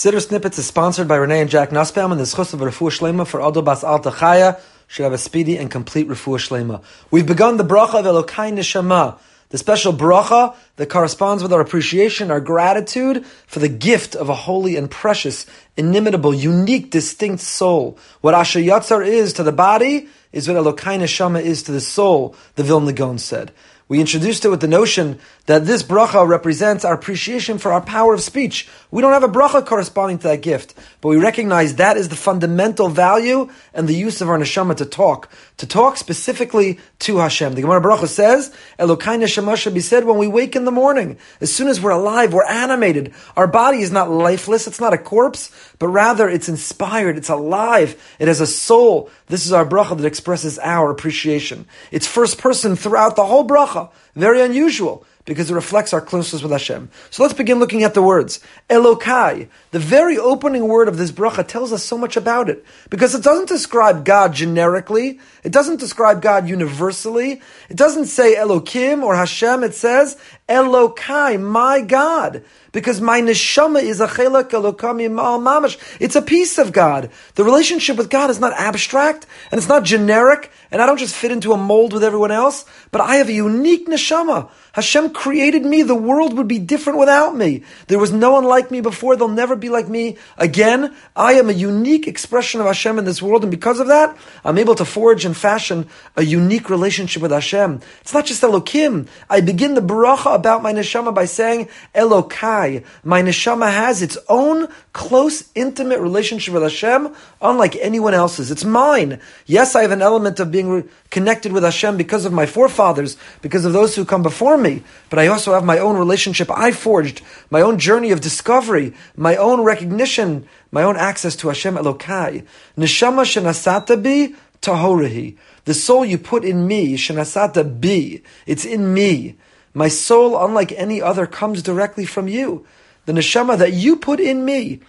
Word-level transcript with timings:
Siddur 0.00 0.26
Snippets 0.26 0.58
is 0.58 0.64
sponsored 0.64 1.06
by 1.08 1.16
Renee 1.16 1.42
and 1.42 1.50
Jack 1.50 1.72
Nussbaum 1.72 2.10
and 2.10 2.18
the 2.18 2.24
Zchus 2.24 2.54
of 2.54 2.60
Refuah 2.60 2.88
Shlema 2.88 3.26
for 3.26 3.38
Ado 3.38 3.60
Bas 3.60 3.84
Alta 3.84 4.10
Chaya 4.10 4.58
should 4.86 5.02
have 5.02 5.12
a 5.12 5.18
speedy 5.18 5.58
and 5.58 5.70
complete 5.70 6.08
Refuah 6.08 6.38
Shlema. 6.38 6.82
We've 7.10 7.26
begun 7.26 7.58
the 7.58 7.66
bracha 7.66 8.00
of 8.00 8.06
Elokai 8.06 8.50
Neshama, 8.50 9.18
the 9.50 9.58
special 9.58 9.92
bracha 9.92 10.56
that 10.76 10.88
corresponds 10.88 11.42
with 11.42 11.52
our 11.52 11.60
appreciation, 11.60 12.30
our 12.30 12.40
gratitude 12.40 13.26
for 13.46 13.58
the 13.58 13.68
gift 13.68 14.16
of 14.16 14.30
a 14.30 14.34
holy 14.34 14.76
and 14.76 14.90
precious, 14.90 15.44
inimitable, 15.76 16.32
unique, 16.32 16.90
distinct 16.90 17.42
soul. 17.42 17.98
What 18.22 18.32
Asher 18.32 18.60
Yatzar 18.60 19.06
is 19.06 19.34
to 19.34 19.42
the 19.42 19.52
body 19.52 20.08
is 20.32 20.48
what 20.48 20.56
Elokai 20.56 20.98
Neshama 20.98 21.42
is 21.42 21.62
to 21.64 21.72
the 21.72 21.80
soul, 21.82 22.34
the 22.54 22.62
Vilna 22.62 22.94
Gaon 22.94 23.18
said. 23.18 23.52
We 23.90 23.98
introduced 23.98 24.44
it 24.44 24.50
with 24.50 24.60
the 24.60 24.68
notion 24.68 25.18
that 25.46 25.66
this 25.66 25.82
bracha 25.82 26.24
represents 26.24 26.84
our 26.84 26.94
appreciation 26.94 27.58
for 27.58 27.72
our 27.72 27.80
power 27.80 28.14
of 28.14 28.20
speech. 28.20 28.68
We 28.92 29.02
don't 29.02 29.12
have 29.12 29.24
a 29.24 29.28
bracha 29.28 29.66
corresponding 29.66 30.18
to 30.18 30.28
that 30.28 30.42
gift, 30.42 30.74
but 31.00 31.08
we 31.08 31.16
recognize 31.16 31.74
that 31.74 31.96
is 31.96 32.08
the 32.08 32.14
fundamental 32.14 32.88
value 32.88 33.50
and 33.74 33.88
the 33.88 33.94
use 33.94 34.20
of 34.20 34.28
our 34.28 34.38
neshama 34.38 34.76
to 34.76 34.84
talk, 34.84 35.28
to 35.56 35.66
talk 35.66 35.96
specifically 35.96 36.78
to 37.00 37.16
Hashem. 37.16 37.54
The 37.54 37.62
Gemara 37.62 37.80
Bracha 37.80 38.06
says, 38.06 38.54
Elokai 38.78 39.18
neshama 39.18 39.56
should 39.56 39.74
be 39.74 39.80
said 39.80 40.04
when 40.04 40.18
we 40.18 40.28
wake 40.28 40.54
in 40.54 40.66
the 40.66 40.70
morning. 40.70 41.18
As 41.40 41.52
soon 41.52 41.66
as 41.66 41.80
we're 41.80 41.90
alive, 41.90 42.32
we're 42.32 42.46
animated. 42.46 43.12
Our 43.36 43.48
body 43.48 43.80
is 43.80 43.90
not 43.90 44.08
lifeless, 44.08 44.68
it's 44.68 44.80
not 44.80 44.94
a 44.94 44.98
corpse, 44.98 45.50
but 45.80 45.88
rather 45.88 46.28
it's 46.28 46.48
inspired, 46.48 47.16
it's 47.16 47.28
alive, 47.28 48.00
it 48.20 48.28
has 48.28 48.40
a 48.40 48.46
soul. 48.46 49.10
This 49.26 49.46
is 49.46 49.52
our 49.52 49.66
bracha 49.66 49.96
that 49.96 50.06
expresses 50.06 50.60
our 50.60 50.92
appreciation. 50.92 51.66
It's 51.90 52.06
first 52.06 52.38
person 52.38 52.76
throughout 52.76 53.16
the 53.16 53.26
whole 53.26 53.44
bracha. 53.44 53.79
Very 54.14 54.40
unusual 54.40 55.04
because 55.24 55.50
it 55.50 55.54
reflects 55.54 55.92
our 55.92 56.00
closeness 56.00 56.42
with 56.42 56.50
Hashem. 56.50 56.90
So 57.10 57.22
let's 57.22 57.34
begin 57.34 57.60
looking 57.60 57.84
at 57.84 57.94
the 57.94 58.02
words. 58.02 58.40
Elokai, 58.68 59.48
the 59.70 59.78
very 59.78 60.18
opening 60.18 60.66
word 60.66 60.88
of 60.88 60.96
this 60.96 61.12
bracha 61.12 61.46
tells 61.46 61.72
us 61.72 61.84
so 61.84 61.96
much 61.96 62.16
about 62.16 62.48
it. 62.48 62.64
Because 62.88 63.14
it 63.14 63.22
doesn't 63.22 63.48
describe 63.48 64.04
God 64.04 64.32
generically, 64.32 65.20
it 65.44 65.52
doesn't 65.52 65.78
describe 65.78 66.20
God 66.20 66.48
universally, 66.48 67.40
it 67.68 67.76
doesn't 67.76 68.06
say 68.06 68.34
Elokim 68.34 69.02
or 69.02 69.14
Hashem, 69.14 69.62
it 69.62 69.74
says 69.74 70.16
Elokai, 70.48 71.40
my 71.40 71.80
God. 71.80 72.42
Because 72.72 73.00
my 73.00 73.20
neshama 73.20 73.82
is 73.82 74.00
a 74.00 74.06
chelak 74.06 74.50
elokami 74.50 75.10
mamash. 75.10 75.76
It's 75.98 76.16
a 76.16 76.22
piece 76.22 76.58
of 76.58 76.72
God. 76.72 77.10
The 77.34 77.44
relationship 77.44 77.96
with 77.96 78.10
God 78.10 78.30
is 78.30 78.40
not 78.40 78.52
abstract 78.52 79.26
and 79.50 79.58
it's 79.58 79.68
not 79.68 79.84
generic, 79.84 80.50
and 80.70 80.80
I 80.80 80.86
don't 80.86 80.98
just 80.98 81.14
fit 81.14 81.32
into 81.32 81.52
a 81.52 81.56
mold 81.56 81.92
with 81.92 82.04
everyone 82.04 82.30
else, 82.30 82.64
but 82.90 83.00
I 83.00 83.16
have 83.16 83.28
a 83.28 83.32
unique 83.32 83.88
neshama. 83.88 84.50
Hashem 84.72 85.10
created 85.10 85.64
me. 85.64 85.82
The 85.82 85.96
world 85.96 86.36
would 86.36 86.46
be 86.46 86.60
different 86.60 86.98
without 86.98 87.34
me. 87.36 87.64
There 87.88 87.98
was 87.98 88.12
no 88.12 88.30
one 88.30 88.44
like 88.44 88.70
me 88.70 88.80
before. 88.80 89.16
There'll 89.16 89.28
never 89.28 89.56
be 89.56 89.68
like 89.68 89.88
me 89.88 90.16
again. 90.38 90.94
I 91.16 91.32
am 91.34 91.48
a 91.50 91.52
unique 91.52 92.06
expression 92.06 92.60
of 92.60 92.66
Hashem 92.66 92.98
in 92.98 93.04
this 93.04 93.20
world, 93.20 93.42
and 93.42 93.50
because 93.50 93.80
of 93.80 93.88
that, 93.88 94.16
I'm 94.44 94.58
able 94.58 94.76
to 94.76 94.84
forge 94.84 95.24
and 95.24 95.36
fashion 95.36 95.88
a 96.16 96.22
unique 96.22 96.70
relationship 96.70 97.20
with 97.20 97.32
Hashem. 97.32 97.80
It's 98.00 98.14
not 98.14 98.26
just 98.26 98.42
Elokim. 98.42 99.08
I 99.28 99.40
begin 99.40 99.74
the 99.74 99.80
bracha 99.80 100.34
about 100.34 100.62
my 100.62 100.72
neshama 100.72 101.12
by 101.12 101.24
saying 101.24 101.68
Elokai. 101.94 102.59
My 103.04 103.22
neshama 103.22 103.70
has 103.70 104.02
its 104.02 104.18
own 104.28 104.68
close, 104.92 105.48
intimate 105.54 106.00
relationship 106.00 106.54
with 106.54 106.62
Hashem, 106.62 107.14
unlike 107.40 107.76
anyone 107.76 108.14
else's. 108.14 108.50
It's 108.50 108.64
mine. 108.64 109.20
Yes, 109.46 109.74
I 109.74 109.82
have 109.82 109.90
an 109.90 110.02
element 110.02 110.40
of 110.40 110.50
being 110.50 110.68
re- 110.68 110.84
connected 111.10 111.52
with 111.52 111.64
Hashem 111.64 111.96
because 111.96 112.24
of 112.24 112.32
my 112.32 112.46
forefathers, 112.46 113.16
because 113.42 113.64
of 113.64 113.72
those 113.72 113.96
who 113.96 114.04
come 114.04 114.22
before 114.22 114.56
me, 114.56 114.82
but 115.08 115.18
I 115.18 115.26
also 115.26 115.52
have 115.52 115.64
my 115.64 115.78
own 115.78 115.96
relationship 115.96 116.50
I 116.50 116.72
forged, 116.72 117.22
my 117.50 117.60
own 117.60 117.78
journey 117.78 118.10
of 118.10 118.20
discovery, 118.20 118.94
my 119.16 119.36
own 119.36 119.62
recognition, 119.62 120.46
my 120.70 120.82
own 120.82 120.96
access 120.96 121.36
to 121.36 121.48
Hashem 121.48 121.76
Elokai. 121.76 122.46
Neshama 122.76 123.24
shenasata 123.24 124.02
bi 124.02 124.34
tahorahi. 124.60 125.36
The 125.64 125.74
soul 125.74 126.04
you 126.04 126.18
put 126.18 126.44
in 126.44 126.66
me, 126.66 126.96
shenasata 126.96 127.80
bi, 127.80 128.22
it's 128.46 128.64
in 128.64 128.94
me. 128.94 129.36
My 129.72 129.88
soul, 129.88 130.42
unlike 130.42 130.72
any 130.72 131.00
other, 131.00 131.26
comes 131.26 131.62
directly 131.62 132.04
from 132.04 132.28
you. 132.28 132.66
The 133.06 133.12
neshama 133.12 133.58
that 133.58 133.72
you 133.72 133.96
put 133.96 134.20
in 134.20 134.44
me, 134.44 134.80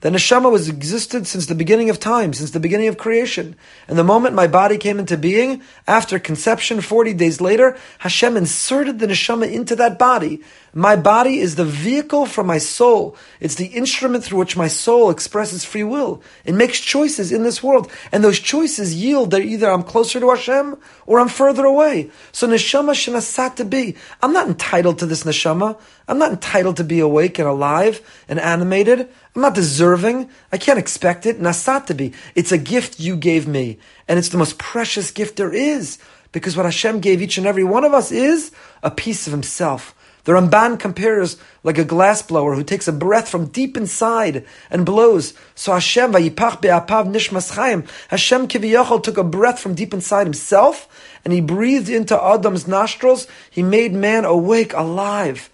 the 0.00 0.10
neshama 0.10 0.48
was 0.48 0.68
existed 0.68 1.26
since 1.26 1.46
the 1.46 1.56
beginning 1.56 1.90
of 1.90 1.98
time, 1.98 2.32
since 2.32 2.52
the 2.52 2.60
beginning 2.60 2.86
of 2.86 2.98
creation. 2.98 3.56
And 3.88 3.98
the 3.98 4.04
moment 4.04 4.36
my 4.36 4.46
body 4.46 4.78
came 4.78 5.00
into 5.00 5.16
being, 5.16 5.60
after 5.88 6.20
conception, 6.20 6.80
40 6.80 7.14
days 7.14 7.40
later, 7.40 7.76
Hashem 7.98 8.36
inserted 8.36 9.00
the 9.00 9.08
neshama 9.08 9.52
into 9.52 9.74
that 9.74 9.98
body. 9.98 10.40
My 10.72 10.94
body 10.94 11.40
is 11.40 11.56
the 11.56 11.64
vehicle 11.64 12.26
for 12.26 12.44
my 12.44 12.58
soul. 12.58 13.16
It's 13.40 13.56
the 13.56 13.66
instrument 13.66 14.22
through 14.22 14.38
which 14.38 14.56
my 14.56 14.68
soul 14.68 15.10
expresses 15.10 15.64
free 15.64 15.82
will. 15.82 16.22
It 16.44 16.54
makes 16.54 16.78
choices 16.78 17.32
in 17.32 17.42
this 17.42 17.60
world. 17.60 17.90
And 18.12 18.22
those 18.22 18.38
choices 18.38 18.94
yield 18.94 19.32
that 19.32 19.42
either 19.42 19.68
I'm 19.68 19.82
closer 19.82 20.20
to 20.20 20.30
Hashem 20.30 20.76
or 21.06 21.18
I'm 21.18 21.28
further 21.28 21.64
away. 21.64 22.10
So 22.30 22.46
neshama 22.46 22.92
shenasata 22.92 23.68
bi. 23.68 23.98
I'm 24.22 24.32
not 24.32 24.46
entitled 24.46 25.00
to 25.00 25.06
this 25.06 25.24
neshama. 25.24 25.76
I'm 26.06 26.18
not 26.18 26.30
entitled 26.30 26.76
to 26.76 26.84
be 26.84 27.00
awake 27.00 27.40
and 27.40 27.48
alive 27.48 28.00
and 28.28 28.38
animated. 28.38 29.08
I'm 29.34 29.42
not 29.42 29.56
deserving. 29.56 29.87
I 29.96 30.58
can't 30.58 30.78
expect 30.78 31.26
it. 31.26 31.40
Nasata 31.40 31.96
bi. 31.96 32.16
It's 32.34 32.52
a 32.52 32.58
gift 32.58 33.00
you 33.00 33.16
gave 33.16 33.46
me. 33.46 33.78
And 34.06 34.18
it's 34.18 34.28
the 34.28 34.38
most 34.38 34.58
precious 34.58 35.10
gift 35.10 35.36
there 35.36 35.52
is. 35.52 35.98
Because 36.32 36.56
what 36.56 36.66
Hashem 36.66 37.00
gave 37.00 37.22
each 37.22 37.38
and 37.38 37.46
every 37.46 37.64
one 37.64 37.84
of 37.84 37.94
us 37.94 38.12
is 38.12 38.52
a 38.82 38.90
piece 38.90 39.26
of 39.26 39.32
Himself. 39.32 39.94
The 40.24 40.34
Ramban 40.34 40.78
compares 40.78 41.38
like 41.62 41.78
a 41.78 41.86
glass 41.86 42.20
blower 42.20 42.54
who 42.54 42.62
takes 42.62 42.86
a 42.86 42.92
breath 42.92 43.30
from 43.30 43.46
deep 43.46 43.78
inside 43.78 44.44
and 44.70 44.84
blows. 44.84 45.32
So 45.54 45.72
Hashem, 45.72 46.12
vayipach 46.12 46.60
be'apav 46.60 47.08
nishmas 47.08 47.54
chayim. 47.54 47.88
Hashem 48.08 48.46
kiviyachol 48.46 49.02
took 49.02 49.16
a 49.16 49.24
breath 49.24 49.58
from 49.58 49.74
deep 49.74 49.94
inside 49.94 50.26
himself 50.26 50.86
and 51.24 51.32
he 51.32 51.40
breathed 51.40 51.88
into 51.88 52.14
Adam's 52.14 52.68
nostrils. 52.68 53.26
He 53.50 53.62
made 53.62 53.94
man 53.94 54.26
awake, 54.26 54.74
alive. 54.74 55.48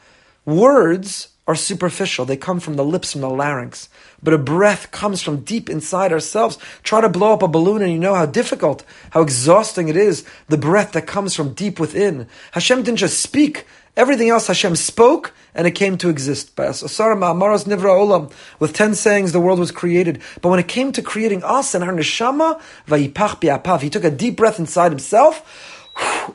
Words 0.45 1.29
are 1.47 1.55
superficial. 1.55 2.25
They 2.25 2.37
come 2.37 2.59
from 2.59 2.75
the 2.75 2.85
lips, 2.85 3.13
from 3.13 3.21
the 3.21 3.29
larynx. 3.29 3.89
But 4.23 4.35
a 4.35 4.39
breath 4.39 4.91
comes 4.91 5.21
from 5.21 5.41
deep 5.41 5.69
inside 5.69 6.11
ourselves. 6.13 6.59
Try 6.83 7.03
to 7.03 7.09
blow 7.09 7.35
up 7.35 7.43
a 7.43 7.49
balloon 7.49 7.83
and 7.83 7.93
you 7.93 7.99
know 7.99 8.15
how 8.15 8.27
difficult, 8.27 8.85
how 9.11 9.21
exhausting 9.21 9.89
it 9.89 9.97
is. 9.97 10.25
The 10.49 10.57
breath 10.57 10.93
that 10.93 11.07
comes 11.07 11.35
from 11.35 11.53
deep 11.53 11.79
within. 11.79 12.27
Hashem 12.53 12.83
didn't 12.83 12.99
just 12.99 13.21
speak. 13.21 13.67
Everything 13.97 14.31
else 14.31 14.47
Hashem 14.47 14.75
spoke 14.77 15.35
and 15.55 15.67
it 15.67 15.73
came 15.73 15.99
to 15.99 16.09
exist. 16.09 16.57
With 16.57 16.73
ten 18.73 18.95
sayings, 18.95 19.33
the 19.33 19.41
world 19.41 19.59
was 19.59 19.71
created. 19.71 20.23
But 20.41 20.49
when 20.49 20.59
it 20.59 20.67
came 20.67 20.93
to 20.93 21.03
creating 21.03 21.45
us 21.45 21.75
and 21.75 21.85
our 21.85 21.93
neshama, 21.93 22.61
he 23.81 23.91
took 23.91 24.05
a 24.05 24.11
deep 24.11 24.37
breath 24.37 24.59
inside 24.59 24.91
himself 24.93 25.83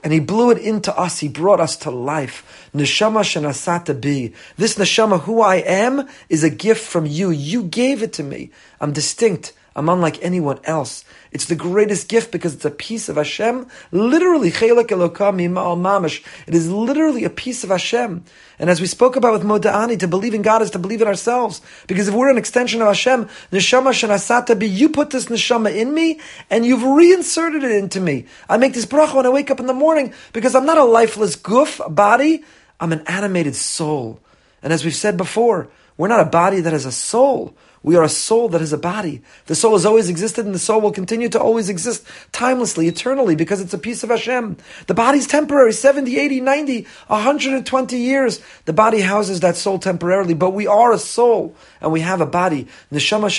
and 0.04 0.14
he 0.14 0.20
blew 0.20 0.52
it 0.52 0.58
into 0.58 0.96
us. 0.98 1.20
He 1.20 1.28
brought 1.28 1.60
us 1.60 1.76
to 1.78 1.92
life. 1.92 2.70
Neshama 2.74 3.22
shenasata 3.22 3.94
bi. 4.00 4.36
This 4.58 4.76
neshama, 4.76 5.22
who 5.22 5.42
I 5.42 5.58
am, 5.58 6.08
is 6.30 6.44
a 6.44 6.50
gift 6.50 6.86
from 6.86 7.06
you. 7.06 7.30
You 7.30 7.64
gave 7.64 8.04
it 8.04 8.14
to 8.14 8.24
me. 8.24 8.52
I'm 8.80 8.94
distinct. 8.94 9.54
I'm 9.76 9.88
unlike 9.88 10.22
anyone 10.24 10.60
else. 10.64 11.06
It's 11.32 11.46
the 11.46 11.56
greatest 11.56 12.10
gift 12.10 12.32
because 12.32 12.56
it's 12.56 12.66
a 12.66 12.72
piece 12.72 13.08
of 13.08 13.16
Hashem. 13.16 13.68
Literally, 13.92 14.52
chelak 14.52 14.88
elokam 14.88 15.40
mamash. 15.40 16.26
It 16.48 16.56
is 16.56 16.72
literally 16.72 17.24
a 17.24 17.30
piece 17.30 17.64
of 17.64 17.70
Hashem. 17.70 18.24
And 18.58 18.70
as 18.70 18.82
we 18.82 18.88
spoke 18.88 19.16
about 19.16 19.34
with 19.34 19.44
Moda'ani, 19.44 20.00
to 20.00 20.08
believe 20.08 20.34
in 20.34 20.42
God 20.42 20.62
is 20.62 20.72
to 20.72 20.80
believe 20.80 21.02
in 21.02 21.08
ourselves. 21.08 21.62
Because 21.88 22.08
if 22.08 22.16
we're 22.16 22.32
an 22.32 22.38
extension 22.38 22.82
of 22.82 22.88
Hashem, 22.88 23.26
neshama 23.52 23.92
shenasata 23.92 24.60
bi, 24.60 24.66
you 24.66 24.90
put 24.90 25.12
this 25.12 25.28
neshama 25.28 25.74
in 25.74 25.94
me, 25.94 26.20
and 26.50 26.66
you've 26.66 26.84
reinserted 26.84 27.64
it 27.64 27.72
into 27.72 28.02
me. 28.02 28.26
I 28.50 28.58
make 28.58 28.74
this 28.74 28.86
bracha 28.86 29.16
when 29.16 29.26
I 29.26 29.30
wake 29.30 29.52
up 29.52 29.60
in 29.60 29.68
the 29.68 29.74
morning, 29.74 30.14
because 30.34 30.56
I'm 30.56 30.66
not 30.66 30.78
a 30.78 30.84
lifeless 30.84 31.36
guf, 31.36 31.94
body. 31.94 32.44
I'm 32.80 32.92
an 32.92 33.04
animated 33.08 33.56
soul. 33.56 34.20
And 34.64 34.74
as 34.74 34.84
we've 34.84 34.96
said 34.96 35.16
before, 35.16 35.70
we're 35.96 36.08
not 36.08 36.22
a 36.22 36.26
body 36.26 36.62
that 36.62 36.74
has 36.74 36.86
a 36.86 36.92
soul. 36.92 37.56
We 37.82 37.96
are 37.96 38.04
a 38.04 38.10
soul 38.10 38.50
that 38.50 38.62
is 38.62 38.74
a 38.74 38.78
body. 38.78 39.22
The 39.46 39.56
soul 39.56 39.74
has 39.74 39.86
always 39.86 40.10
existed 40.10 40.46
and 40.46 40.54
the 40.54 40.60
soul 40.60 40.82
will 40.82 40.92
continue 40.92 41.30
to 41.30 41.40
always 41.40 41.70
exist 41.70 42.06
timelessly, 42.32 42.88
eternally, 42.88 43.36
because 43.36 43.62
it's 43.62 43.74
a 43.74 43.78
piece 43.78 44.04
of 44.04 44.10
Hashem. 44.10 44.58
The 44.88 44.94
body's 44.94 45.28
temporary, 45.28 45.72
70, 45.72 46.20
80, 46.20 46.42
90, 46.42 46.88
120 47.08 47.98
years. 47.98 48.42
The 48.66 48.74
body 48.74 49.02
houses 49.02 49.40
that 49.40 49.56
soul 49.56 49.80
temporarily, 49.80 50.34
but 50.34 50.52
we 50.52 50.68
are 50.68 50.92
a 50.92 50.98
soul 50.98 51.56
and 51.80 51.92
we 51.92 52.02
have 52.02 52.20
a 52.20 52.26
body. 52.26 52.68
Neshama. 52.92 53.30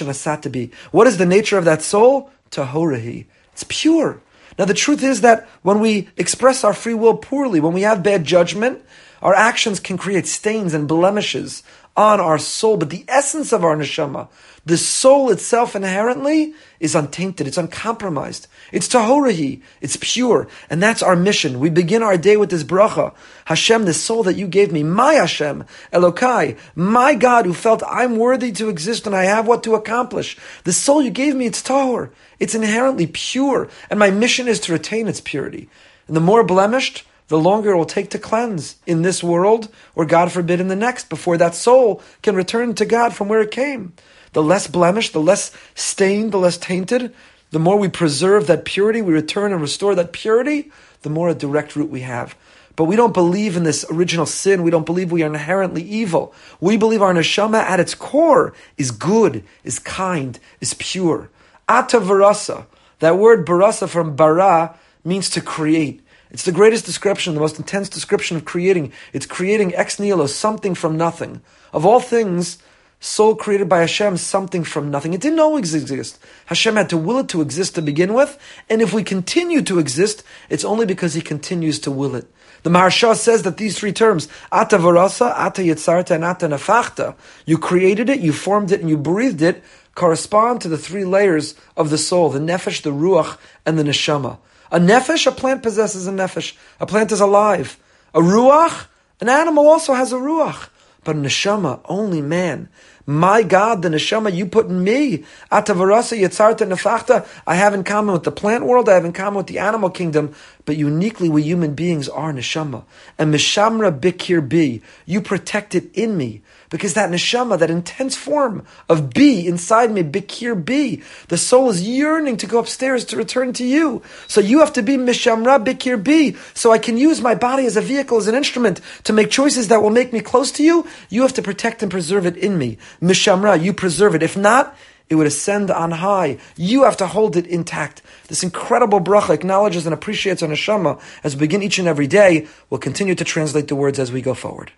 What 0.91 1.07
is 1.07 1.19
the 1.19 1.27
nature 1.27 1.59
of 1.59 1.67
that 1.67 1.83
soul? 1.83 2.31
Tahorahi. 2.51 3.27
It's 3.53 3.65
pure. 3.69 4.21
Now 4.59 4.65
the 4.65 4.75
truth 4.75 5.03
is 5.03 5.21
that 5.21 5.49
when 5.63 5.81
we 5.81 6.09
express 6.17 6.65
our 6.65 6.75
free 6.75 6.95
will 6.95 7.17
poorly, 7.17 7.61
when 7.61 7.73
we 7.73 7.83
have 7.83 8.03
bad 8.03 8.25
judgment, 8.25 8.83
our 9.23 9.35
actions 9.35 9.81
can 9.81 9.99
create 9.99 10.27
stains 10.27 10.73
and 10.73 10.89
blemishes 10.89 11.63
on 12.01 12.19
our 12.19 12.39
soul, 12.39 12.79
but 12.79 12.89
the 12.89 13.05
essence 13.09 13.53
of 13.53 13.63
our 13.63 13.77
neshama, 13.77 14.27
the 14.65 14.79
soul 14.79 15.31
itself 15.31 15.77
inherently 15.77 16.55
is 16.81 16.95
untainted, 16.95 17.47
it's 17.47 17.59
uncompromised. 17.59 18.47
It's 18.73 18.89
tahorahi, 18.89 19.61
it's 19.83 19.99
pure, 20.01 20.49
and 20.71 20.83
that's 20.83 21.03
our 21.03 21.15
mission. 21.15 21.61
We 21.61 21.69
begin 21.69 22.03
our 22.03 22.17
day 22.17 22.39
with 22.39 22.51
this 22.51 22.65
bracha. 22.65 23.15
Hashem, 23.45 23.85
the 23.85 23.93
soul 23.93 24.23
that 24.23 24.37
you 24.37 24.47
gave 24.47 24.73
me, 24.73 24.83
my 24.83 25.15
Hashem, 25.15 25.65
Elokai, 25.93 26.57
my 26.75 27.15
God 27.15 27.45
who 27.45 27.53
felt 27.53 27.83
I'm 27.87 28.17
worthy 28.17 28.51
to 28.53 28.71
exist 28.71 29.07
and 29.07 29.15
I 29.15 29.25
have 29.25 29.47
what 29.47 29.63
to 29.65 29.75
accomplish. 29.75 30.39
The 30.65 30.73
soul 30.73 31.03
you 31.03 31.11
gave 31.11 31.37
me, 31.37 31.45
it's 31.45 31.63
tahor. 31.63 32.11
It's 32.39 32.55
inherently 32.55 33.09
pure, 33.09 33.69
and 33.91 33.99
my 33.99 34.11
mission 34.11 34.49
is 34.49 34.61
to 34.61 34.73
retain 34.73 35.07
its 35.07 35.21
purity. 35.21 35.69
And 36.07 36.17
the 36.17 36.21
more 36.21 36.45
blemished, 36.45 37.05
the 37.31 37.39
longer 37.39 37.71
it 37.71 37.77
will 37.77 37.85
take 37.85 38.11
to 38.11 38.19
cleanse 38.19 38.75
in 38.87 39.03
this 39.03 39.23
world, 39.23 39.69
or 39.95 40.05
God 40.05 40.33
forbid 40.33 40.59
in 40.59 40.67
the 40.67 40.75
next, 40.75 41.09
before 41.09 41.39
that 41.39 41.55
soul 41.55 42.03
can 42.23 42.35
return 42.35 42.75
to 42.75 42.85
God 42.85 43.15
from 43.15 43.29
where 43.29 43.41
it 43.41 43.53
came. 43.53 43.93
The 44.33 44.43
less 44.43 44.67
blemished, 44.67 45.13
the 45.13 45.21
less 45.21 45.53
stained, 45.77 46.33
the 46.33 46.39
less 46.39 46.59
tainted, 46.59 47.15
the 47.53 47.61
more 47.61 47.79
we 47.79 47.89
preserve 47.89 48.49
that 48.49 48.65
purity, 48.65 49.01
we 49.01 49.13
return 49.13 49.53
and 49.53 49.61
restore 49.61 49.95
that 49.95 50.13
purity, 50.13 50.73
the 51.03 51.09
more 51.09 51.29
a 51.29 51.35
direct 51.35 51.77
route 51.77 51.89
we 51.89 52.01
have. 52.01 52.35
But 52.75 52.87
we 52.87 52.97
don't 52.97 53.15
believe 53.15 53.57
in 53.57 53.63
this 53.63 53.85
original 53.93 54.27
sin. 54.27 54.65
We 54.65 54.73
don't 54.73 54.87
believe 54.87 55.13
we 55.13 55.23
are 55.23 55.27
inherently 55.27 55.83
evil. 55.83 56.35
We 56.61 56.77
believe 56.77 57.01
our 57.01 57.15
neshama 57.15 57.61
at 57.61 57.79
its 57.79 57.95
core 57.95 58.55
is 58.77 58.91
good, 58.91 59.45
is 59.63 59.79
kind, 59.79 60.37
is 60.61 60.75
pure. 60.75 61.31
Ata 61.69 62.01
varasa. 62.01 62.67
That 62.99 63.19
word 63.19 63.47
barasa 63.47 63.89
from 63.89 64.17
bara 64.17 64.77
means 65.05 65.31
to 65.31 65.41
create. 65.41 66.01
It's 66.31 66.45
the 66.45 66.53
greatest 66.53 66.87
description, 66.87 67.35
the 67.35 67.41
most 67.41 67.59
intense 67.59 67.89
description 67.89 68.37
of 68.37 68.45
creating. 68.45 68.93
It's 69.13 69.27
creating 69.27 69.75
ex 69.75 69.99
nihilo, 69.99 70.27
something 70.27 70.75
from 70.75 70.97
nothing. 70.97 71.43
Of 71.73 71.85
all 71.85 72.01
things, 72.01 72.59
soul 73.01 73.35
created 73.35 73.69
by 73.69 73.81
Hashem, 73.81 74.19
something 74.19 74.63
from 74.63 74.91
nothing. 74.91 75.15
It 75.15 75.21
didn't 75.21 75.41
always 75.41 75.75
exist. 75.75 76.19
Hashem 76.47 76.77
had 76.77 76.91
to 76.91 76.97
will 76.97 77.19
it 77.19 77.29
to 77.31 77.41
exist 77.41 77.75
to 77.75 77.83
begin 77.83 78.15
with, 78.15 78.39
and 78.69 78.81
if 78.81 78.93
we 78.93 79.03
continue 79.03 79.63
to 79.63 79.79
exist, 79.79 80.23
it's 80.49 80.65
only 80.65 80.87
because 80.87 81.15
He 81.15 81.21
continues 81.21 81.81
to 81.81 81.91
will 81.91 82.15
it. 82.15 82.31
The 82.63 82.71
Maharsha 82.71 83.17
says 83.17 83.43
that 83.45 83.57
these 83.57 83.79
three 83.79 83.93
terms, 83.93 84.29
Ata 84.53 84.77
Varasa, 84.77 85.33
Ata 85.35 85.63
Yitzarta, 85.63 86.15
and 86.15 86.25
Ata 86.25 86.47
Nafachta, 86.47 87.17
you 87.47 87.57
created 87.57 88.11
it, 88.11 88.21
you 88.21 88.35
formed 88.35 88.71
it, 88.71 88.81
and 88.81 88.91
you 88.91 88.99
breathed 88.99 89.41
it, 89.41 89.65
correspond 89.95 90.61
to 90.61 90.69
the 90.69 90.79
three 90.79 91.05
layers 91.05 91.55
of 91.77 91.89
the 91.89 91.99
soul, 91.99 92.29
the 92.29 92.39
Nefesh, 92.39 92.83
the 92.83 92.91
Ruach, 92.91 93.39
and 93.65 93.79
the 93.79 93.83
Neshama. 93.83 94.39
A 94.71 94.79
Nefesh, 94.79 95.27
a 95.27 95.33
plant 95.33 95.63
possesses 95.63 96.07
a 96.07 96.13
Nefesh. 96.13 96.57
A 96.79 96.87
plant 96.87 97.13
is 97.13 97.21
alive. 97.21 97.79
A 98.15 98.21
Ruach, 98.21 98.87
an 99.21 99.29
animal 99.29 99.69
also 99.69 99.95
has 99.95 100.13
a 100.13 100.17
Ruach. 100.17 100.69
But 101.03 101.17
neshama, 101.17 101.81
only 101.87 102.21
man. 102.21 102.69
My 103.07 103.43
God, 103.43 103.83
the 103.83 103.89
neshama 103.89 104.33
you 104.33 104.47
put 104.47 104.67
in 104.67 104.85
me, 104.85 105.25
atavarasa 105.51 106.19
yitzarta 106.19 106.69
nefachta, 106.69 107.27
I 107.47 107.55
have 107.55 107.73
in 107.73 107.85
common 107.85 108.13
with 108.13 108.25
the 108.25 108.31
plant 108.31 108.67
world, 108.67 108.89
I 108.89 108.95
have 108.95 109.07
in 109.07 109.13
common 109.13 109.39
with 109.39 109.47
the 109.47 109.59
animal 109.59 109.91
kingdom, 109.91 110.35
but 110.67 110.77
uniquely 110.77 111.31
we 111.31 111.43
human 111.43 111.75
beings 111.75 112.09
are 112.09 112.33
neshama. 112.33 112.85
And 113.19 113.33
mishamra 113.33 113.99
b'kirbi, 113.99 114.83
you 115.07 115.23
protect 115.23 115.75
it 115.75 115.91
in 115.95 116.17
me. 116.19 116.43
Because 116.71 116.95
that 116.95 117.11
neshama, 117.11 117.59
that 117.59 117.69
intense 117.69 118.17
form 118.17 118.65
of 118.89 119.11
B 119.13 119.47
inside 119.47 119.91
me, 119.91 120.05
b'kirbi, 120.05 121.03
the 121.27 121.37
soul 121.37 121.69
is 121.69 121.83
yearning 121.83 122.37
to 122.39 122.47
go 122.47 122.61
upstairs 122.61 123.05
to 123.07 123.17
return 123.17 123.53
to 123.55 123.65
you. 123.65 124.03
So 124.29 124.41
you 124.41 124.61
have 124.61 124.73
to 124.75 124.83
be 124.83 124.97
mishamra 124.97 125.65
b'kirbi, 125.65 126.37
so 126.57 126.71
I 126.71 126.79
can 126.79 126.97
use 126.97 127.21
my 127.21 127.35
body 127.35 127.67
as 127.67 127.77
a 127.77 127.81
vehicle, 127.81 128.19
as 128.19 128.29
an 128.29 128.37
instrument 128.37 128.81
to 129.03 129.13
make 129.13 129.31
choices 129.31 129.67
that 129.67 129.83
will 129.83 129.91
make 129.91 130.13
me 130.13 130.21
close 130.21 130.53
to 130.53 130.63
you. 130.63 130.87
You 131.09 131.23
have 131.23 131.35
to 131.35 131.43
protect 131.43 131.83
and 131.83 131.91
preserve 131.91 132.25
it 132.25 132.37
in 132.37 132.57
me. 132.57 132.79
Mishamra, 133.03 133.61
you 133.61 133.73
preserve 133.73 134.15
it. 134.15 134.23
If 134.23 134.37
not, 134.37 134.77
it 135.09 135.17
would 135.17 135.27
ascend 135.27 135.73
on 135.73 135.91
high. 135.91 136.39
You 136.57 136.85
have 136.85 136.97
to 136.99 137.09
hold 137.09 137.37
it 137.37 137.49
intact. 137.49 138.01
This 138.29 138.45
incredible 138.45 139.01
bracha 139.01 139.35
acknowledges 139.35 139.85
and 139.87 139.93
appreciates 139.93 140.41
our 140.41 140.49
neshama 140.49 141.01
as 141.25 141.35
we 141.35 141.41
begin 141.41 141.65
each 141.65 141.81
and 141.81 141.89
every 141.89 142.07
day. 142.07 142.47
We'll 142.71 142.79
continue 142.79 143.17
to 143.17 143.25
translate 143.25 143.67
the 143.67 143.75
words 143.75 143.99
as 143.99 144.13
we 144.13 144.23
go 144.23 144.35
forward. 144.35 144.71